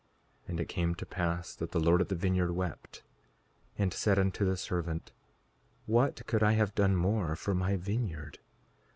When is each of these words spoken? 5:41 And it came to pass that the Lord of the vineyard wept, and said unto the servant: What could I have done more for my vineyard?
5:41 0.45 0.49
And 0.49 0.59
it 0.59 0.65
came 0.67 0.95
to 0.95 1.05
pass 1.05 1.53
that 1.53 1.71
the 1.73 1.79
Lord 1.79 2.01
of 2.01 2.07
the 2.07 2.15
vineyard 2.15 2.53
wept, 2.53 3.03
and 3.77 3.93
said 3.93 4.17
unto 4.17 4.43
the 4.43 4.57
servant: 4.57 5.11
What 5.85 6.25
could 6.25 6.41
I 6.41 6.53
have 6.53 6.73
done 6.73 6.95
more 6.95 7.35
for 7.35 7.53
my 7.53 7.75
vineyard? 7.77 8.39